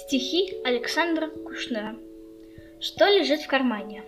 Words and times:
Стихи 0.00 0.56
Александра 0.64 1.28
Кушнера. 1.28 1.94
Что 2.80 3.04
лежит 3.04 3.42
в 3.42 3.46
кармане? 3.46 4.02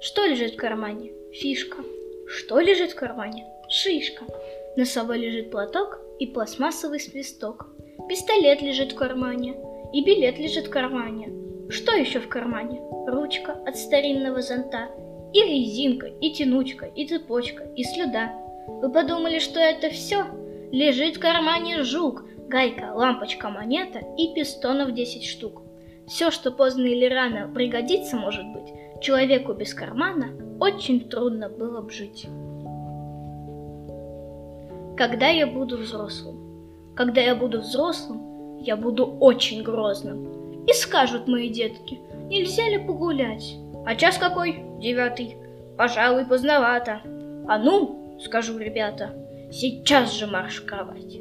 Что 0.00 0.26
лежит 0.26 0.54
в 0.54 0.56
кармане? 0.56 1.12
Фишка. 1.32 1.78
Что 2.26 2.58
лежит 2.58 2.90
в 2.90 2.94
кармане? 2.96 3.46
Шишка. 3.68 4.24
Носовой 4.76 5.18
лежит 5.18 5.52
платок 5.52 6.00
и 6.18 6.26
пластмассовый 6.26 6.98
свисток. 6.98 7.68
Пистолет 8.08 8.60
лежит 8.60 8.92
в 8.92 8.96
кармане, 8.96 9.56
и 9.92 10.04
билет 10.04 10.36
лежит 10.38 10.66
в 10.66 10.70
кармане. 10.70 11.32
Что 11.70 11.94
еще 11.94 12.18
в 12.18 12.28
кармане? 12.28 12.82
Ручка 13.06 13.52
от 13.64 13.76
старинного 13.76 14.42
зонта, 14.42 14.90
и 15.32 15.40
резинка, 15.40 16.06
и 16.06 16.32
тянучка, 16.32 16.86
и 16.86 17.06
цепочка, 17.06 17.62
и 17.76 17.84
слюда. 17.84 18.32
Вы 18.66 18.92
подумали, 18.92 19.38
что 19.38 19.60
это 19.60 19.90
все? 19.90 20.26
Лежит 20.72 21.16
в 21.16 21.20
кармане 21.20 21.84
жук, 21.84 22.24
гайка, 22.48 22.92
лампочка, 22.94 23.48
монета 23.48 24.00
и 24.16 24.34
пистонов 24.34 24.92
10 24.92 25.24
штук. 25.24 25.62
Все, 26.06 26.30
что 26.30 26.50
поздно 26.50 26.86
или 26.86 27.06
рано 27.06 27.50
пригодится, 27.52 28.16
может 28.16 28.44
быть, 28.46 28.72
человеку 29.00 29.54
без 29.54 29.74
кармана 29.74 30.28
очень 30.60 31.08
трудно 31.08 31.48
было 31.48 31.80
бы 31.80 31.90
жить. 31.90 32.26
Когда 34.96 35.28
я 35.28 35.46
буду 35.46 35.78
взрослым? 35.78 36.94
Когда 36.94 37.20
я 37.20 37.34
буду 37.34 37.60
взрослым, 37.60 38.58
я 38.58 38.76
буду 38.76 39.04
очень 39.06 39.62
грозным. 39.62 40.64
И 40.66 40.72
скажут 40.72 41.26
мои 41.26 41.48
детки, 41.48 42.00
нельзя 42.28 42.68
ли 42.68 42.78
погулять? 42.78 43.56
А 43.84 43.96
час 43.96 44.18
какой? 44.18 44.64
Девятый. 44.80 45.36
Пожалуй, 45.76 46.24
поздновато. 46.24 47.00
А 47.48 47.58
ну, 47.58 48.18
скажу, 48.22 48.56
ребята, 48.58 49.12
сейчас 49.50 50.12
же 50.12 50.26
марш 50.26 50.62
в 50.62 50.66
кровать. 50.66 51.18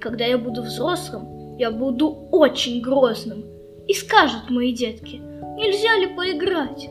Когда 0.00 0.24
я 0.24 0.38
буду 0.38 0.62
взрослым, 0.62 1.56
я 1.58 1.70
буду 1.70 2.28
очень 2.30 2.80
грозным. 2.80 3.44
И 3.88 3.94
скажут 3.94 4.50
мои 4.50 4.72
детки, 4.72 5.16
нельзя 5.56 5.96
ли 5.96 6.14
поиграть? 6.14 6.90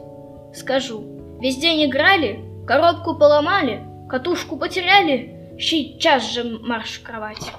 Скажу, 0.53 1.03
весь 1.39 1.57
день 1.57 1.85
играли, 1.85 2.43
коробку 2.65 3.15
поломали, 3.15 3.83
катушку 4.09 4.57
потеряли, 4.57 5.55
сейчас 5.59 6.31
же 6.31 6.59
марш 6.61 6.99
в 6.99 7.03
кровать. 7.03 7.51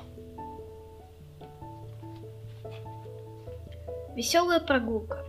Веселая 4.15 4.61
прогулка. 4.61 5.25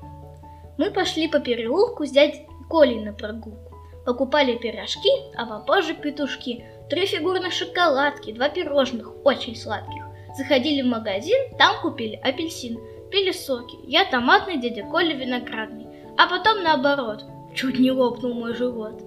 Мы 0.77 0.91
пошли 0.91 1.27
по 1.27 1.39
переулку 1.39 2.05
с 2.05 2.11
дядей 2.11 2.47
Колей 2.69 3.03
на 3.03 3.13
прогулку. 3.13 3.75
Покупали 4.05 4.55
пирожки, 4.55 5.09
а 5.35 5.45
попозже 5.45 5.93
петушки, 5.93 6.63
три 6.89 7.05
фигурных 7.05 7.51
шоколадки, 7.51 8.31
два 8.31 8.47
пирожных, 8.47 9.13
очень 9.25 9.55
сладких. 9.55 10.06
Заходили 10.38 10.83
в 10.83 10.85
магазин, 10.85 11.35
там 11.57 11.81
купили 11.81 12.16
апельсин, 12.23 12.80
пили 13.09 13.31
соки. 13.31 13.75
Я 13.88 14.05
томатный, 14.05 14.59
дядя 14.59 14.83
Коля 14.83 15.16
виноградный. 15.16 15.88
А 16.16 16.27
потом 16.27 16.61
наоборот, 16.61 17.25
чуть 17.55 17.79
не 17.79 17.91
лопнул 17.91 18.35
мой 18.35 18.53
живот. 18.53 19.02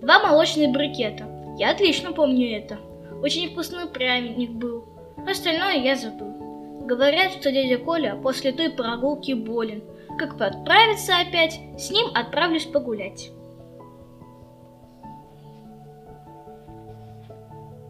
Два 0.00 0.20
молочных 0.20 0.70
брикета. 0.70 1.26
Я 1.58 1.72
отлично 1.72 2.12
помню 2.12 2.56
это. 2.56 2.78
Очень 3.20 3.50
вкусный 3.50 3.88
пряник 3.88 4.50
был. 4.50 4.84
Остальное 5.28 5.74
я 5.74 5.96
забыл. 5.96 6.86
Говорят, 6.86 7.32
что 7.32 7.50
дядя 7.50 7.78
Коля 7.78 8.14
после 8.22 8.52
той 8.52 8.70
прогулки 8.70 9.32
болен. 9.32 9.82
Как 10.18 10.38
подправиться 10.38 11.18
опять, 11.18 11.58
с 11.76 11.90
ним 11.90 12.06
отправлюсь 12.14 12.64
погулять. 12.64 13.32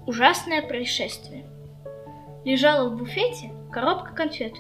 Ужасное 0.06 0.62
происшествие 0.62 1.44
лежала 2.46 2.88
в 2.88 2.96
буфете 2.96 3.52
коробка 3.70 4.14
конфет. 4.14 4.54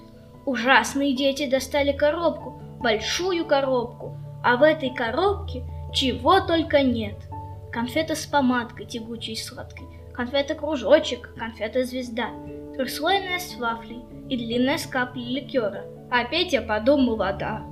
Ужасные 0.44 1.14
дети 1.14 1.48
достали 1.48 1.92
коробку, 1.92 2.60
большую 2.80 3.46
коробку, 3.46 4.18
а 4.44 4.56
в 4.56 4.62
этой 4.62 4.94
коробке 4.94 5.64
чего 5.94 6.40
только 6.40 6.82
нет. 6.82 7.16
Конфета 7.72 8.14
с 8.14 8.26
помадкой 8.26 8.86
тягучей 8.86 9.32
и 9.32 9.36
сладкой, 9.36 9.86
конфета-кружочек, 10.12 11.34
конфета-звезда, 11.36 12.30
трехслойная 12.74 13.38
с 13.38 13.56
вафлей 13.56 14.02
и 14.28 14.36
длинная 14.36 14.78
с 14.78 14.86
каплей 14.86 15.40
ликера. 15.40 15.84
А 16.10 16.24
Петя 16.24 16.62
подумал 16.62 17.16
вода. 17.16 17.62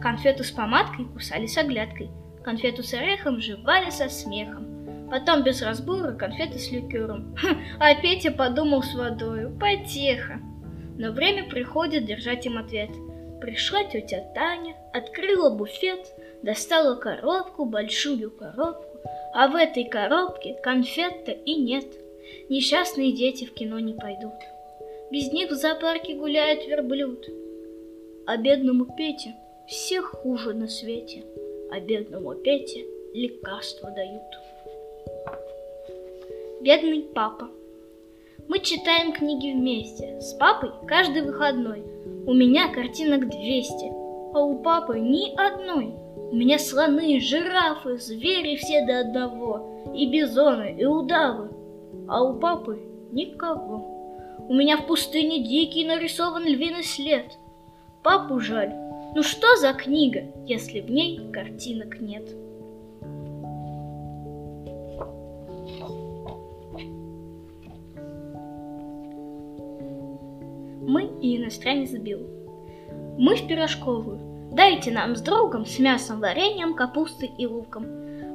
Конфету 0.00 0.44
с 0.44 0.50
помадкой 0.50 1.06
кусали 1.06 1.46
с 1.46 1.58
оглядкой, 1.58 2.10
конфету 2.44 2.82
с 2.84 2.94
орехом 2.94 3.40
жевали 3.40 3.90
со 3.90 4.08
смехом, 4.08 4.77
Потом 5.10 5.42
без 5.42 5.62
разбора 5.62 6.12
конфеты 6.12 6.58
с 6.58 6.70
ликером. 6.70 7.34
А 7.80 7.94
Петя 7.94 8.30
подумал 8.30 8.82
с 8.82 8.94
водою. 8.94 9.56
Потеха. 9.58 10.40
Но 10.98 11.12
время 11.12 11.48
приходит 11.48 12.04
держать 12.04 12.44
им 12.46 12.58
ответ. 12.58 12.90
Пришла 13.40 13.84
тетя 13.84 14.24
Таня, 14.34 14.74
открыла 14.92 15.50
буфет, 15.50 16.12
достала 16.42 16.96
коробку, 16.96 17.64
большую 17.64 18.32
коробку, 18.32 18.98
а 19.32 19.46
в 19.48 19.54
этой 19.54 19.84
коробке 19.84 20.56
конфет-то 20.62 21.30
и 21.30 21.54
нет. 21.54 21.86
Несчастные 22.48 23.12
дети 23.12 23.44
в 23.44 23.54
кино 23.54 23.78
не 23.78 23.94
пойдут. 23.94 24.34
Без 25.10 25.32
них 25.32 25.50
в 25.50 25.54
зоопарке 25.54 26.14
гуляет 26.14 26.66
верблюд. 26.66 27.26
А 28.26 28.36
бедному 28.36 28.84
Пете 28.96 29.34
всех 29.68 30.06
хуже 30.06 30.52
на 30.52 30.68
свете, 30.68 31.24
а 31.70 31.80
бедному 31.80 32.34
Пете 32.34 32.84
лекарства 33.14 33.90
дают. 33.90 34.22
Бедный 36.60 37.02
папа. 37.14 37.48
Мы 38.48 38.60
читаем 38.60 39.12
книги 39.12 39.52
вместе, 39.52 40.20
с 40.20 40.32
папой 40.34 40.70
каждый 40.86 41.22
выходной. 41.22 41.82
У 42.26 42.32
меня 42.32 42.72
картинок 42.72 43.28
200, 43.28 43.92
а 44.34 44.40
у 44.42 44.62
папы 44.62 44.98
ни 44.98 45.34
одной. 45.36 45.94
У 46.30 46.34
меня 46.34 46.58
слоны, 46.58 47.20
жирафы, 47.20 47.98
звери 47.98 48.56
все 48.56 48.84
до 48.86 49.00
одного, 49.00 49.92
и 49.94 50.10
бизоны, 50.10 50.76
и 50.78 50.84
удавы. 50.84 51.50
А 52.08 52.22
у 52.22 52.38
папы 52.38 52.80
никого. 53.12 54.36
У 54.48 54.54
меня 54.54 54.78
в 54.78 54.86
пустыне 54.86 55.44
дикий 55.44 55.86
нарисован 55.86 56.44
львиный 56.44 56.84
след. 56.84 57.38
Папу 58.02 58.40
жаль. 58.40 58.72
Ну 59.14 59.22
что 59.22 59.56
за 59.56 59.72
книга, 59.74 60.24
если 60.46 60.80
в 60.80 60.90
ней 60.90 61.20
картинок 61.32 62.00
нет? 62.00 62.28
Мы 70.88 71.10
и 71.20 71.36
иностранец 71.36 71.90
Билл. 71.92 72.26
Мы 73.18 73.36
в 73.36 73.46
пирожковую. 73.46 74.50
Дайте 74.52 74.90
нам 74.90 75.14
с 75.16 75.20
другом 75.20 75.66
с 75.66 75.78
мясом, 75.78 76.20
вареньем, 76.20 76.74
капустой 76.74 77.30
и 77.38 77.46
луком. 77.46 77.84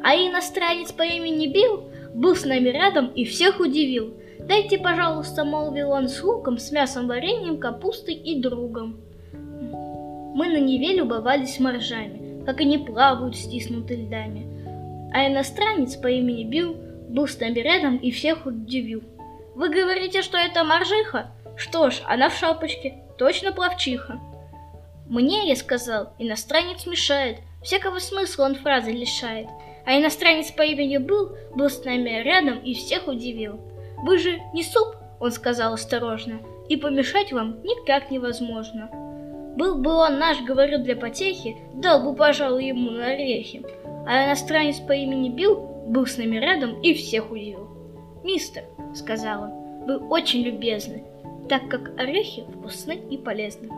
А 0.04 0.16
иностранец 0.16 0.92
по 0.92 1.02
имени 1.02 1.48
Билл 1.48 1.86
был 2.14 2.36
с 2.36 2.46
нами 2.46 2.70
рядом 2.70 3.08
и 3.08 3.26
всех 3.26 3.60
удивил. 3.60 4.14
Дайте, 4.40 4.78
пожалуйста, 4.78 5.44
молвил 5.44 5.92
он 5.92 6.08
с 6.08 6.22
луком, 6.22 6.60
с 6.60 6.72
мясом, 6.72 7.08
вареньем, 7.08 7.58
капустой 7.58 8.14
и 8.14 8.40
другом. 8.40 8.98
Мы 9.32 10.48
на 10.50 10.60
Неве 10.60 10.96
любовались 10.98 11.60
моржами, 11.60 12.44
как 12.46 12.62
они 12.62 12.78
плавают, 12.78 13.36
стиснуты 13.36 13.96
льдами. 13.96 15.10
А 15.12 15.28
иностранец 15.28 15.96
по 15.96 16.08
имени 16.08 16.44
Билл 16.44 16.76
был 17.10 17.28
с 17.28 17.40
нами 17.40 17.60
рядом 17.60 17.98
и 17.98 18.12
всех 18.12 18.46
удивил. 18.46 19.02
Вы 19.56 19.70
говорите, 19.70 20.22
что 20.22 20.38
это 20.38 20.64
моржиха? 20.64 21.32
Что 21.56 21.90
ж, 21.90 22.02
она 22.08 22.30
в 22.30 22.36
шапочке, 22.36 23.04
точно 23.18 23.52
плавчиха. 23.52 24.20
Мне, 25.08 25.48
я 25.48 25.56
сказал, 25.56 26.14
иностранец 26.18 26.86
мешает, 26.86 27.40
всякого 27.62 28.00
смысла 28.00 28.46
он 28.46 28.56
фразы 28.56 28.92
лишает. 28.92 29.48
А 29.86 30.00
иностранец 30.00 30.52
по 30.52 30.62
имени 30.62 30.98
был, 30.98 31.36
был 31.56 31.70
с 31.70 31.84
нами 31.84 32.22
рядом 32.24 32.60
и 32.60 32.74
всех 32.74 33.08
удивил. 33.08 33.60
Вы 34.04 34.18
же 34.18 34.40
не 34.54 34.64
суп, 34.64 34.96
он 35.20 35.32
сказал 35.32 35.74
осторожно, 35.74 36.40
и 36.70 36.78
помешать 36.78 37.32
вам 37.32 37.62
никак 37.64 38.10
невозможно. 38.10 38.90
Был 39.58 39.76
бы 39.76 39.92
он 39.94 40.18
наш, 40.18 40.42
говорю 40.42 40.80
для 40.80 40.96
потехи, 40.96 41.58
дал 41.74 42.02
бы, 42.02 42.16
пожалуй, 42.16 42.66
ему 42.66 42.92
на 42.92 43.08
орехи. 43.08 43.64
А 44.08 44.26
иностранец 44.26 44.80
по 44.80 44.94
имени 44.94 45.30
Билл 45.30 45.86
был 45.88 46.08
с 46.08 46.18
нами 46.18 46.38
рядом 46.38 46.82
и 46.82 46.94
всех 46.94 47.30
удивил. 47.30 47.70
«Мистер»,— 48.24 48.64
сказал 48.96 49.44
он,— 49.44 49.52
«вы 49.86 49.98
очень 49.98 50.42
любезны, 50.42 51.04
так 51.50 51.70
как 51.70 51.98
орехи 52.00 52.44
вкусны 52.44 53.00
и 53.10 53.18
полезны. 53.18 53.70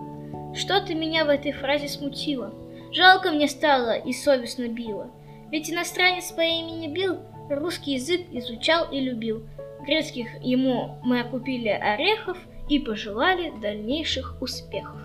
Что-то 0.55 0.95
меня 0.95 1.25
в 1.25 1.29
этой 1.29 1.51
фразе 1.51 1.87
смутило. 1.87 2.53
Жалко 2.91 3.31
мне 3.31 3.47
стало 3.47 3.97
и 3.97 4.13
совестно 4.13 4.67
било. 4.67 5.11
Ведь 5.51 5.69
иностранец 5.69 6.31
по 6.31 6.41
имени 6.41 6.87
Билл 6.87 7.17
русский 7.49 7.93
язык 7.93 8.21
изучал 8.31 8.91
и 8.91 8.99
любил. 8.99 9.43
Грецких 9.85 10.27
ему 10.41 10.97
мы 11.03 11.19
окупили 11.19 11.67
орехов 11.67 12.37
и 12.69 12.79
пожелали 12.79 13.51
дальнейших 13.61 14.41
успехов. 14.41 14.97